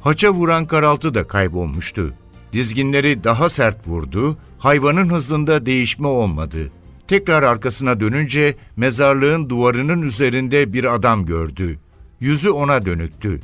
Haça 0.00 0.30
vuran 0.30 0.66
karaltı 0.66 1.14
da 1.14 1.26
kaybolmuştu. 1.26 2.14
Dizginleri 2.52 3.24
daha 3.24 3.48
sert 3.48 3.88
vurdu, 3.88 4.36
hayvanın 4.58 5.08
hızında 5.10 5.66
değişme 5.66 6.06
olmadı. 6.06 6.72
Tekrar 7.08 7.42
arkasına 7.42 8.00
dönünce 8.00 8.56
mezarlığın 8.76 9.50
duvarının 9.50 10.02
üzerinde 10.02 10.72
bir 10.72 10.94
adam 10.94 11.26
gördü. 11.26 11.78
Yüzü 12.20 12.50
ona 12.50 12.84
dönüktü. 12.86 13.40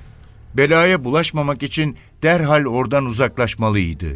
Belaya 0.55 1.05
bulaşmamak 1.05 1.63
için 1.63 1.97
derhal 2.23 2.65
oradan 2.65 3.05
uzaklaşmalıydı. 3.05 4.07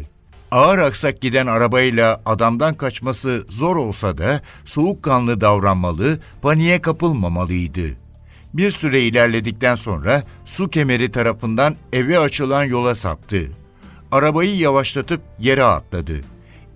Ağır 0.51 0.77
aksak 0.77 1.21
giden 1.21 1.47
arabayla 1.47 2.21
adamdan 2.25 2.73
kaçması 2.73 3.45
zor 3.49 3.75
olsa 3.75 4.17
da 4.17 4.41
soğukkanlı 4.65 5.41
davranmalı, 5.41 6.19
paniğe 6.41 6.81
kapılmamalıydı. 6.81 7.97
Bir 8.53 8.71
süre 8.71 9.01
ilerledikten 9.01 9.75
sonra 9.75 10.23
su 10.45 10.69
kemeri 10.69 11.11
tarafından 11.11 11.75
eve 11.93 12.19
açılan 12.19 12.63
yola 12.63 12.95
saptı. 12.95 13.51
Arabayı 14.11 14.57
yavaşlatıp 14.57 15.21
yere 15.39 15.63
atladı. 15.63 16.21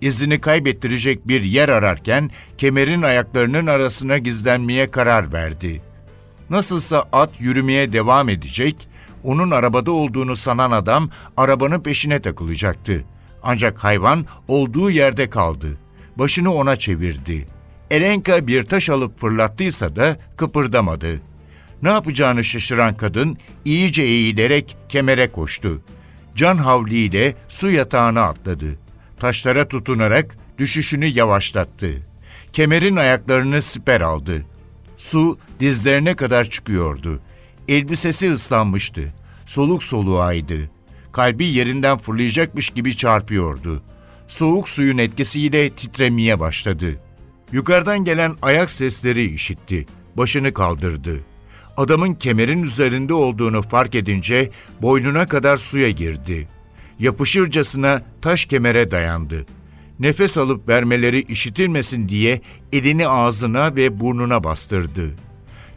İzini 0.00 0.40
kaybettirecek 0.40 1.28
bir 1.28 1.42
yer 1.42 1.68
ararken 1.68 2.30
kemerin 2.58 3.02
ayaklarının 3.02 3.66
arasına 3.66 4.18
gizlenmeye 4.18 4.90
karar 4.90 5.32
verdi. 5.32 5.82
Nasılsa 6.50 7.04
at 7.12 7.40
yürümeye 7.40 7.92
devam 7.92 8.28
edecek, 8.28 8.88
onun 9.24 9.50
arabada 9.50 9.90
olduğunu 9.90 10.36
sanan 10.36 10.70
adam 10.70 11.10
arabanın 11.36 11.80
peşine 11.80 12.22
takılacaktı. 12.22 13.04
Ancak 13.42 13.84
hayvan 13.84 14.26
olduğu 14.48 14.90
yerde 14.90 15.30
kaldı. 15.30 15.78
Başını 16.16 16.54
ona 16.54 16.76
çevirdi. 16.76 17.46
Elenka 17.90 18.46
bir 18.46 18.62
taş 18.62 18.90
alıp 18.90 19.18
fırlattıysa 19.18 19.96
da 19.96 20.16
kıpırdamadı. 20.36 21.20
Ne 21.82 21.88
yapacağını 21.88 22.44
şaşıran 22.44 22.96
kadın 22.96 23.38
iyice 23.64 24.02
eğilerek 24.02 24.76
kemere 24.88 25.32
koştu. 25.32 25.82
Can 26.34 26.56
havliyle 26.58 27.34
su 27.48 27.70
yatağına 27.70 28.22
atladı. 28.22 28.78
Taşlara 29.20 29.68
tutunarak 29.68 30.36
düşüşünü 30.58 31.06
yavaşlattı. 31.06 32.06
Kemerin 32.52 32.96
ayaklarını 32.96 33.62
siper 33.62 34.00
aldı. 34.00 34.46
Su 34.96 35.38
dizlerine 35.60 36.16
kadar 36.16 36.44
çıkıyordu. 36.44 37.20
Elbisesi 37.68 38.32
ıslanmıştı. 38.32 39.14
Soluk 39.46 39.82
soluğaydı. 39.82 40.70
Kalbi 41.12 41.46
yerinden 41.46 41.98
fırlayacakmış 41.98 42.70
gibi 42.70 42.96
çarpıyordu. 42.96 43.82
Soğuk 44.28 44.68
suyun 44.68 44.98
etkisiyle 44.98 45.70
titremeye 45.70 46.40
başladı. 46.40 47.00
Yukarıdan 47.52 48.04
gelen 48.04 48.34
ayak 48.42 48.70
sesleri 48.70 49.24
işitti. 49.24 49.86
Başını 50.16 50.54
kaldırdı. 50.54 51.20
Adamın 51.76 52.14
kemerin 52.14 52.62
üzerinde 52.62 53.14
olduğunu 53.14 53.62
fark 53.62 53.94
edince 53.94 54.50
boynuna 54.82 55.26
kadar 55.26 55.56
suya 55.56 55.90
girdi. 55.90 56.48
Yapışırcasına 56.98 58.02
taş 58.22 58.44
kemere 58.44 58.90
dayandı. 58.90 59.46
Nefes 59.98 60.38
alıp 60.38 60.68
vermeleri 60.68 61.22
işitilmesin 61.22 62.08
diye 62.08 62.40
elini 62.72 63.08
ağzına 63.08 63.76
ve 63.76 64.00
burnuna 64.00 64.44
bastırdı. 64.44 65.14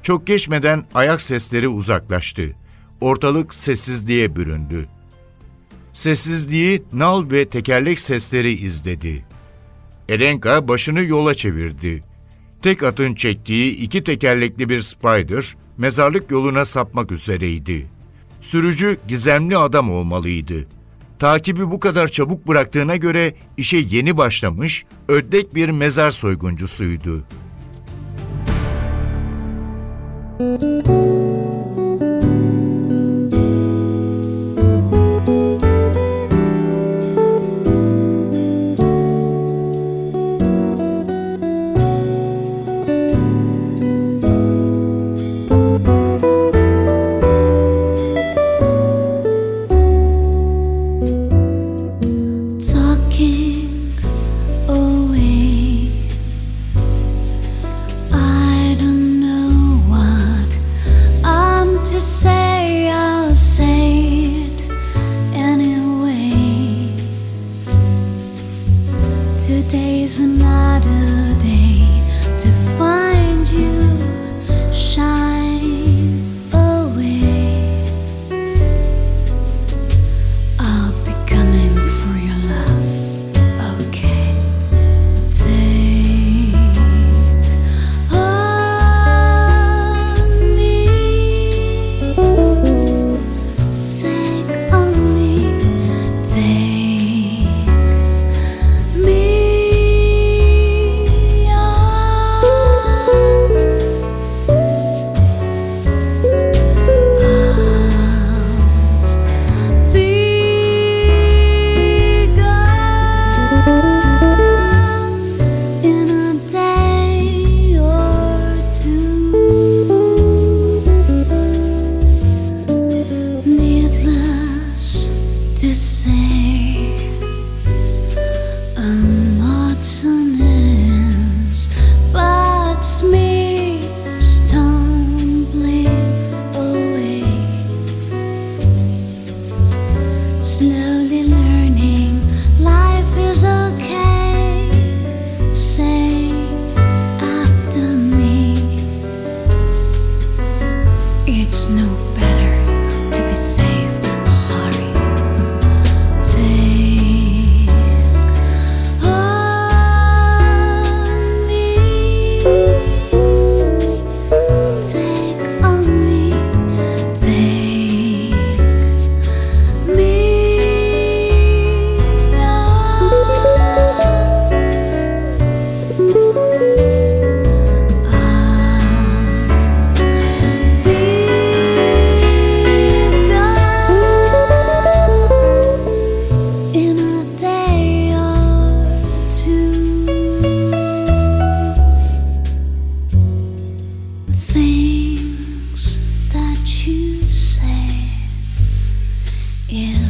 Çok 0.02 0.28
geçmeden 0.28 0.86
ayak 0.94 1.22
sesleri 1.22 1.68
uzaklaştı. 1.68 2.56
Ortalık 3.02 3.54
sessizliğe 3.54 4.36
büründü. 4.36 4.88
Sessizliği 5.94 6.84
nal 6.94 7.32
ve 7.32 7.50
tekerlek 7.50 8.00
sesleri 8.00 8.52
izledi. 8.52 9.26
Elenka 10.10 10.68
başını 10.68 11.04
yola 11.04 11.34
çevirdi. 11.34 12.04
Tek 12.62 12.84
atın 12.84 13.16
çektiği 13.16 13.72
iki 13.72 14.04
tekerlekli 14.04 14.70
bir 14.70 14.82
spider 14.82 15.56
mezarlık 15.78 16.32
yoluna 16.32 16.66
sapmak 16.66 17.12
üzereydi. 17.12 17.88
Sürücü 18.42 18.98
gizemli 19.08 19.58
adam 19.58 19.92
olmalıydı. 19.92 20.68
Takibi 21.20 21.72
bu 21.72 21.80
kadar 21.80 22.08
çabuk 22.08 22.48
bıraktığına 22.48 22.96
göre 22.96 23.34
işe 23.58 23.78
yeni 23.78 24.18
başlamış, 24.18 24.86
ödlek 25.08 25.56
bir 25.56 25.70
mezar 25.70 26.12
soyguncusuydu. 26.12 27.24
talking 30.38 30.77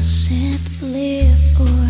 sit, 0.08 0.82
live, 0.82 1.60
or 1.60 1.90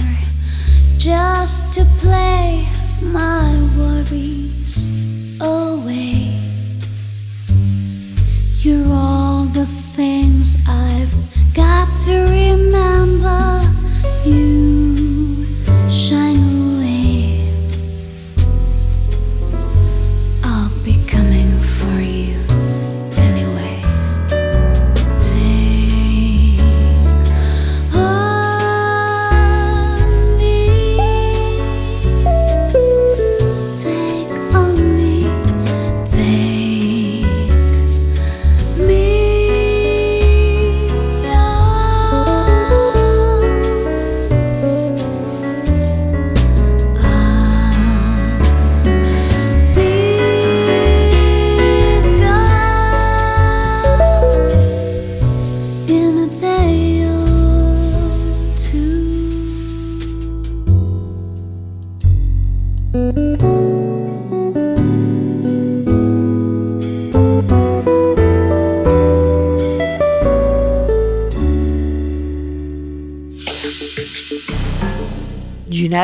just 0.97 1.71
to 1.71 1.85
play 2.01 2.65
my 3.03 3.53
worries 3.77 4.46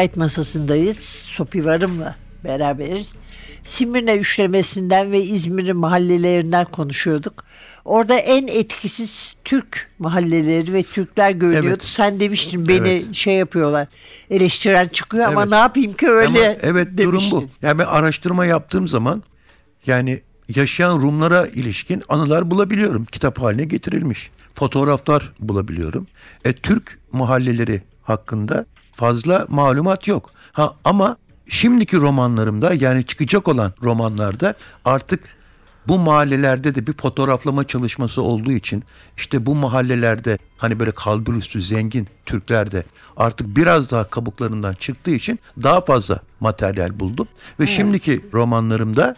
Cinayet 0.04 0.18
masasındayız. 0.18 0.98
Sopi 1.28 1.66
Varım'la 1.66 2.16
beraberiz. 2.44 3.14
Simirne 3.62 4.16
üçlemesinden 4.16 5.12
ve 5.12 5.22
İzmir'in 5.22 5.78
mahallelerinden 5.78 6.66
konuşuyorduk. 6.66 7.44
Orada 7.86 8.16
en 8.16 8.48
etkisiz 8.48 9.34
Türk 9.46 9.90
mahalleleri 10.00 10.74
ve 10.74 10.84
Türkler 10.84 11.32
görünüyordu. 11.32 11.68
Evet. 11.68 11.84
Sen 11.84 12.20
demiştin 12.20 12.68
beni 12.68 12.90
Evet. 12.90 13.14
şey 13.16 13.34
yapıyorlar. 13.36 13.88
Eleştiren 14.30 14.88
çıkıyor 14.88 15.26
ama 15.26 15.42
Evet. 15.42 15.52
ne 15.52 15.58
yapayım 15.58 15.94
ki 15.94 16.08
öyle 16.08 16.28
Ama 16.28 16.56
evet 16.62 16.88
durum 16.98 17.12
demiştin. 17.12 17.40
bu. 17.40 17.66
Yani 17.66 17.80
ben 17.80 17.86
araştırma 17.86 18.46
yaptığım 18.46 18.88
zaman 18.88 19.24
yani 19.86 20.22
yaşayan 20.56 21.00
Rumlara 21.02 21.48
ilişkin 21.48 22.04
anılar 22.10 22.52
bulabiliyorum. 22.52 23.06
Kitap 23.06 23.42
haline 23.42 23.64
getirilmiş. 23.66 24.32
Fotoğraflar 24.56 25.32
bulabiliyorum. 25.40 26.08
E, 26.46 26.54
Türk 26.54 27.00
mahalleleri 27.12 27.82
hakkında 28.02 28.66
fazla 28.94 29.46
malumat 29.50 30.08
yok. 30.08 30.30
Ha 30.52 30.76
ama 30.84 31.18
şimdiki 31.48 31.98
romanlarımda 31.98 32.74
yani 32.74 33.04
çıkacak 33.04 33.48
olan 33.48 33.74
romanlarda 33.84 34.54
artık 34.86 35.20
bu 35.88 36.00
mahallelerde 36.00 36.76
de 36.76 36.88
bir 36.88 36.94
fotoğraflama 36.94 37.68
çalışması 37.68 38.22
olduğu 38.22 38.52
için 38.52 38.84
işte 39.18 39.46
bu 39.46 39.56
mahallelerde 39.56 40.38
hani 40.58 40.80
böyle 40.80 40.92
kalbur 40.92 41.34
üstü 41.34 41.62
zengin 41.62 42.08
Türkler 42.26 42.72
de 42.72 42.84
artık 43.18 43.58
biraz 43.58 43.92
daha 43.92 44.04
kabuklarından 44.04 44.74
çıktığı 44.74 45.12
için 45.12 45.40
daha 45.64 45.82
fazla 45.82 46.20
materyal 46.40 47.00
buldum. 47.00 47.28
Ve 47.60 47.68
şimdiki 47.68 48.26
romanlarımda 48.34 49.16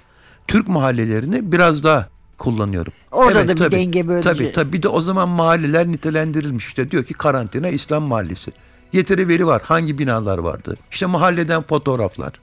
Türk 0.48 0.68
mahallelerini 0.68 1.52
biraz 1.52 1.84
daha 1.84 2.10
kullanıyorum. 2.38 2.94
Orada 3.12 3.48
da 3.48 3.66
bir 3.66 3.72
denge 3.72 4.08
böylece. 4.08 4.30
Tabii 4.30 4.52
tabii 4.52 4.74
bir 4.74 4.84
de 4.84 4.88
o 4.88 5.02
zaman 5.02 5.30
mahalleler 5.30 5.88
nitelendirilmiş 5.88 6.68
işte 6.68 6.92
diyor 6.92 7.04
ki 7.04 7.14
karantina 7.14 7.70
İslam 7.70 8.04
mahallesi. 8.04 8.52
Yeteri 8.96 9.28
veri 9.28 9.48
var. 9.48 9.62
Hangi 9.66 9.98
binalar 9.98 10.38
vardı? 10.38 10.76
İşte 10.92 11.06
mahalleden 11.06 11.62
fotoğraflar. 11.62 12.34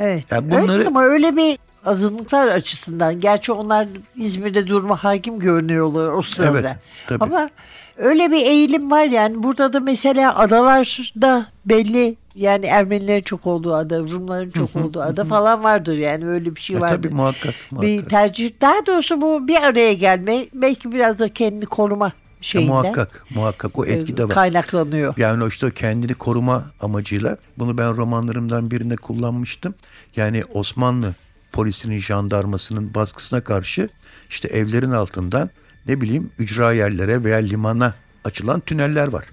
Evet. 0.00 0.24
Yani 0.30 0.50
bunları- 0.50 0.76
Evet 0.76 0.86
ama 0.86 1.04
öyle 1.04 1.36
bir 1.36 1.58
azınlıklar 1.84 2.48
açısından. 2.48 3.20
Gerçi 3.20 3.52
onlar 3.52 3.88
İzmir'de 4.16 4.66
durma 4.66 5.04
hakim 5.04 5.38
görünüyorlar 5.38 6.08
o 6.12 6.22
sırada. 6.22 6.58
Evet, 6.60 6.76
tabii. 7.08 7.24
Ama 7.24 7.50
öyle 7.96 8.30
bir 8.30 8.46
eğilim 8.46 8.90
var 8.90 9.04
yani. 9.04 9.42
Burada 9.42 9.72
da 9.72 9.80
mesela 9.80 10.38
adalarda 10.38 11.46
belli 11.66 12.16
yani 12.34 12.66
Ermenilerin 12.66 13.22
çok 13.22 13.46
olduğu 13.46 13.74
ada, 13.74 13.98
Rumların 14.00 14.50
çok 14.50 14.76
olduğu 14.76 15.00
ada 15.00 15.24
falan 15.24 15.64
vardır 15.64 15.98
yani 15.98 16.26
öyle 16.26 16.56
bir 16.56 16.60
şey 16.60 16.76
E, 16.76 16.80
vardır. 16.80 16.96
tabii 17.02 17.14
muhakkak, 17.14 17.54
Bir 17.72 17.76
muhakkak. 17.92 18.10
tercih 18.10 18.50
daha 18.60 18.86
doğrusu 18.86 19.20
bu 19.20 19.48
bir 19.48 19.62
araya 19.62 19.92
gelme 19.94 20.46
belki 20.54 20.92
biraz 20.92 21.18
da 21.18 21.28
kendini 21.28 21.66
koruma 21.66 22.12
Ya 22.46 22.50
şeyinden 22.50 22.74
muhakkak 22.74 23.24
muhakkak 23.34 23.78
o 23.78 23.86
etki 23.86 24.16
de 24.16 24.24
var. 24.24 24.34
kaynaklanıyor. 24.34 25.14
Yani 25.16 25.44
o 25.44 25.48
işte 25.48 25.70
kendini 25.70 26.14
koruma 26.14 26.64
amacıyla 26.80 27.36
bunu 27.58 27.78
ben 27.78 27.96
romanlarımdan 27.96 28.70
birinde 28.70 28.96
kullanmıştım. 28.96 29.74
Yani 30.16 30.44
Osmanlı 30.54 31.14
polisinin 31.52 31.98
jandarmasının 31.98 32.94
baskısına 32.94 33.40
karşı 33.40 33.88
işte 34.30 34.48
evlerin 34.48 34.90
altından 34.90 35.50
ne 35.86 36.00
bileyim 36.00 36.30
ücra 36.38 36.72
yerlere 36.72 37.24
veya 37.24 37.36
limana 37.38 37.94
açılan 38.24 38.60
tüneller 38.60 39.08
var. 39.08 39.24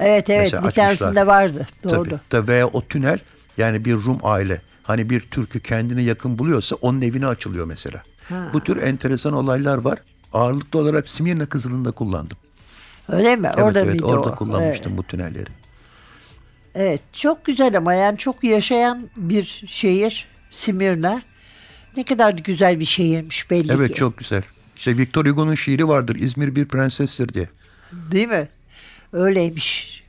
Evet 0.00 0.30
evet 0.30 0.42
Mesela 0.42 0.62
bir 0.62 0.68
açmışlar. 0.68 0.96
tanesinde 0.96 1.26
vardı. 1.26 1.68
Doğru. 1.84 2.04
Tabii, 2.04 2.18
tabii 2.30 2.48
veya 2.48 2.66
o 2.66 2.84
tünel 2.84 3.18
yani 3.58 3.84
bir 3.84 3.94
Rum 3.94 4.18
aile 4.22 4.60
hani 4.82 5.10
bir 5.10 5.20
Türk'ü 5.20 5.60
kendine 5.60 6.02
yakın 6.02 6.38
buluyorsa 6.38 6.76
onun 6.76 7.02
evine 7.02 7.26
açılıyor 7.26 7.66
mesela. 7.66 8.02
Bu 8.52 8.64
tür 8.64 8.82
enteresan 8.82 9.32
olaylar 9.32 9.78
var. 9.78 9.98
Ağırlıklı 10.32 10.78
olarak 10.78 11.08
Simirna 11.10 11.46
Kızılı'nda 11.46 11.90
kullandım. 11.90 12.36
Öyle 13.08 13.36
mi? 13.36 13.48
Evet 13.54 13.64
orada 13.64 13.80
evet 13.80 14.04
orada 14.04 14.30
o? 14.30 14.34
kullanmıştım 14.34 14.92
Evet. 14.92 14.98
bu 14.98 15.02
tünelleri. 15.02 15.50
Evet 16.74 17.00
çok 17.12 17.44
güzel 17.44 17.76
ama 17.76 17.94
yani 17.94 18.18
çok 18.18 18.44
yaşayan 18.44 19.08
bir 19.16 19.64
şehir 19.66 20.26
Simirna. 20.50 21.22
Ne 21.96 22.04
kadar 22.04 22.32
güzel 22.32 22.80
bir 22.80 22.84
şehirmiş 22.84 23.50
belli 23.50 23.72
Evet 23.72 23.88
ki. 23.88 23.94
çok 23.94 24.18
güzel. 24.18 24.42
İşte 24.76 24.98
Victor 24.98 25.26
Hugo'nun 25.26 25.54
şiiri 25.54 25.88
vardır. 25.88 26.16
İzmir 26.16 26.56
bir 26.56 26.68
prensestir 26.68 27.34
diye. 27.34 27.48
Değil 27.92 28.28
mi? 28.28 28.48
Öyleymiş. 29.12 30.02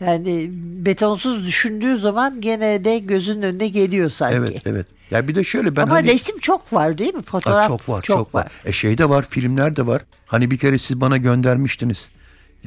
Yani 0.00 0.50
betonsuz 0.52 1.46
düşündüğü 1.46 1.98
zaman 2.00 2.40
gene 2.40 2.84
de 2.84 2.98
gözün 2.98 3.42
önüne 3.42 3.68
geliyor 3.68 4.10
sanki. 4.10 4.36
Evet 4.36 4.62
evet. 4.66 4.86
Ya 5.10 5.28
bir 5.28 5.34
de 5.34 5.44
şöyle 5.44 5.76
ben 5.76 5.82
ama 5.82 5.94
hani 5.94 6.08
resim 6.08 6.38
çok 6.38 6.72
var 6.72 6.98
değil 6.98 7.14
mi? 7.14 7.18
Ha, 7.18 7.22
Fotoğraf 7.22 7.68
çok 7.68 7.88
var 7.88 8.02
çok, 8.02 8.34
var. 8.34 8.48
E 8.64 8.72
şeyde 8.72 9.08
var 9.08 9.26
filmler 9.28 9.76
de 9.76 9.86
var. 9.86 10.02
Hani 10.26 10.50
bir 10.50 10.58
kere 10.58 10.78
siz 10.78 11.00
bana 11.00 11.16
göndermiştiniz. 11.16 12.10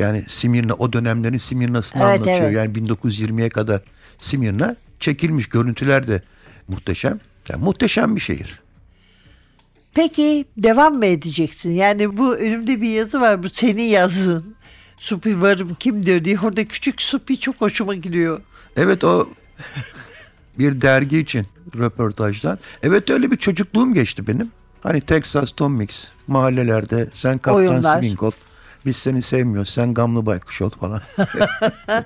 Yani 0.02 0.26
Simirna 0.30 0.74
o 0.74 0.94
dönemlerin 0.94 1.38
Simirna'sını 1.38 2.04
Evet, 2.04 2.12
anlatıyor. 2.14 2.38
evet. 2.42 2.56
Yani 2.56 2.72
1920'ye 2.74 3.50
kadar 3.50 3.82
Simirna 4.18 4.76
çekilmiş 5.00 5.50
görüntüler 5.50 6.08
de 6.08 6.22
muhteşem. 6.68 7.20
Yani 7.50 7.64
muhteşem 7.64 8.16
bir 8.16 8.22
şehir. 8.22 8.60
Peki 9.94 10.46
devam 10.58 10.96
mı 10.96 11.06
edeceksin? 11.06 11.72
Yani 11.72 12.18
bu 12.18 12.36
önümde 12.36 12.82
bir 12.82 12.90
yazı 12.90 13.22
var. 13.22 13.44
Bu 13.44 13.50
senin 13.50 13.84
yazdığın. 13.84 14.56
Supi 14.98 15.42
varım 15.42 15.74
kimdir 15.80 16.26
diye. 16.26 16.40
Orada 16.40 16.66
küçük 16.68 17.02
Supi 17.02 17.40
çok 17.40 17.62
hoşuma 17.62 17.96
gidiyor. 17.96 18.42
Evet 18.76 19.04
o 19.04 19.30
bir 20.60 20.82
dergi 20.82 21.18
için 21.20 21.46
röportajdan. 21.78 22.60
Evet 22.84 23.10
öyle 23.10 23.32
bir 23.32 23.38
çocukluğum 23.38 23.94
geçti 23.94 24.28
benim. 24.28 24.52
Hani 24.84 25.02
Texas 25.02 25.52
Tom 25.52 25.74
Mix 25.74 26.08
mahallelerde 26.28 27.10
sen 27.14 27.38
kaptan 27.38 27.98
swing 27.98 28.24
ol. 28.24 28.32
Biz 28.86 28.98
seni 28.98 29.22
sevmiyoruz. 29.22 29.70
Sen 29.70 29.94
gamlı 29.94 30.26
baykuş 30.26 30.62
ol 30.62 30.70
falan. 30.70 31.02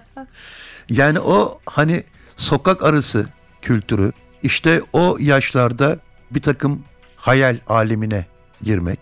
yani 0.90 1.20
o 1.20 1.60
hani 1.66 2.04
sokak 2.38 2.84
arası 2.84 3.26
kültürü 3.62 4.12
işte 4.44 4.82
o 4.94 5.18
yaşlarda 5.20 6.00
bir 6.32 6.42
takım 6.42 6.84
hayal 7.16 7.58
alemine 7.68 8.26
girmek. 8.62 9.00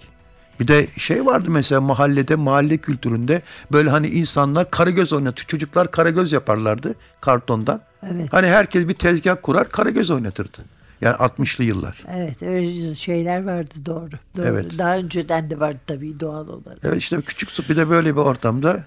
Bir 0.60 0.68
de 0.68 0.88
şey 0.98 1.26
vardı 1.26 1.52
mesela 1.52 1.82
mahallede 1.82 2.36
mahalle 2.36 2.78
kültüründe 2.78 3.42
böyle 3.72 3.90
hani 3.90 4.08
insanlar 4.08 4.72
karagöz 4.72 5.14
oynatır. 5.14 5.46
Çocuklar 5.46 5.92
karagöz 5.92 6.32
yaparlardı 6.32 6.96
kartondan. 7.22 7.82
Evet. 8.04 8.34
Hani 8.34 8.48
herkes 8.48 8.88
bir 8.88 8.94
tezgah 8.94 9.36
kurar 9.42 9.70
karagöz 9.70 10.12
oynatırdı. 10.12 10.58
Yani 11.04 11.16
60'lı 11.16 11.64
yıllar. 11.64 12.04
Evet 12.14 12.42
öyle 12.42 12.96
şeyler 12.96 13.44
vardı 13.44 13.74
doğru. 13.86 14.16
doğru. 14.38 14.46
Evet. 14.48 14.78
Daha 14.78 14.98
önceden 14.98 15.50
de 15.50 15.60
vardı 15.60 15.80
tabii 15.88 16.20
doğal 16.20 16.48
olarak. 16.48 16.80
Evet 16.84 16.98
işte 16.98 17.22
küçük 17.22 17.52
su 17.52 17.64
bir 17.70 17.78
de 17.78 17.90
böyle 17.90 18.16
bir 18.16 18.22
ortamda 18.22 18.84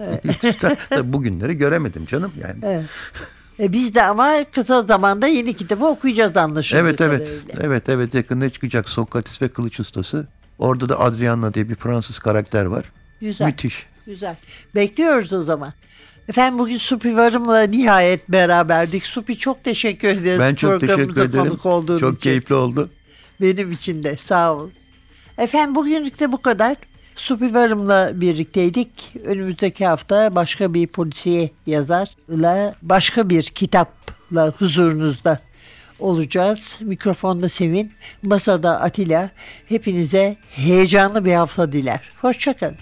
Tabii 0.90 1.12
bugünleri 1.12 1.54
göremedim 1.54 2.06
canım 2.06 2.32
yani. 2.42 2.58
Evet. 2.62 2.84
E 3.60 3.72
biz 3.72 3.94
de 3.94 4.02
ama 4.02 4.44
kısa 4.52 4.82
zamanda 4.82 5.26
yeni 5.26 5.54
kitabı 5.54 5.86
okuyacağız 5.86 6.36
anlaşıldığı 6.36 6.80
Evet 6.80 7.00
evet. 7.00 7.28
kadarıyla. 7.28 7.54
Evet 7.60 7.88
evet 7.88 8.14
yakında 8.14 8.50
çıkacak 8.50 8.88
Sokrates 8.88 9.42
ve 9.42 9.48
Kılıç 9.48 9.80
Ustası. 9.80 10.26
Orada 10.58 10.88
da 10.88 11.00
Adriana 11.00 11.54
diye 11.54 11.68
bir 11.68 11.74
Fransız 11.74 12.18
karakter 12.18 12.64
var. 12.64 12.84
Güzel. 13.20 13.46
Müthiş. 13.46 13.86
Güzel. 14.06 14.36
Bekliyoruz 14.74 15.32
o 15.32 15.44
zaman. 15.44 15.72
Efendim 16.30 16.58
bugün 16.58 16.76
Supi 16.76 17.16
Varım'la 17.16 17.62
nihayet 17.62 18.28
beraberdik. 18.28 19.06
Supi 19.06 19.38
çok 19.38 19.64
teşekkür 19.64 20.08
ederiz. 20.08 20.40
Ben 20.40 20.54
çok 20.54 20.80
teşekkür 20.80 21.22
ederim. 21.22 21.56
konuk 21.56 22.00
Çok 22.00 22.14
için. 22.14 22.14
keyifli 22.22 22.54
oldu. 22.54 22.90
Benim 23.40 23.72
için 23.72 24.02
de 24.02 24.16
sağ 24.16 24.54
olun. 24.54 24.72
Efendim 25.38 25.74
bugünlük 25.74 26.20
de 26.20 26.32
bu 26.32 26.42
kadar. 26.42 26.76
Supi 27.16 27.54
Varım'la 27.54 28.20
birlikteydik. 28.20 29.12
Önümüzdeki 29.24 29.86
hafta 29.86 30.34
başka 30.34 30.74
bir 30.74 30.86
polisiye 30.86 31.50
yazarla 31.66 32.74
başka 32.82 33.28
bir 33.28 33.42
kitapla 33.42 34.52
huzurunuzda 34.58 35.40
olacağız. 35.98 36.78
Mikrofonda 36.80 37.48
Sevin, 37.48 37.92
masada 38.22 38.80
Atilla. 38.80 39.30
Hepinize 39.68 40.36
heyecanlı 40.50 41.24
bir 41.24 41.34
hafta 41.34 41.72
diler. 41.72 42.00
Hoşçakalın. 42.20 42.76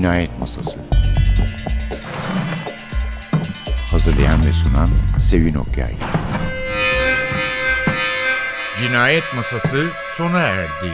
Cinayet 0.00 0.38
Masası 0.38 0.80
Hazırlayan 3.90 4.46
ve 4.46 4.52
sunan 4.52 4.90
Sevin 5.22 5.54
Okyay 5.54 5.94
Cinayet 8.78 9.24
Masası 9.36 9.88
sona 10.08 10.40
erdi. 10.40 10.92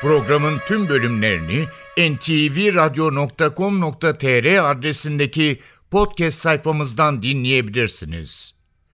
Programın 0.00 0.58
tüm 0.66 0.88
bölümlerini 0.88 1.64
ntvradio.com.tr 1.98 4.70
adresindeki 4.70 5.60
podcast 5.90 6.38
sayfamızdan 6.38 7.22
dinleyebilirsiniz. 7.22 8.59